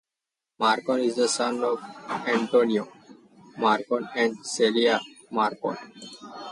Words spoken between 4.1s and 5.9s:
and Celia Marcon.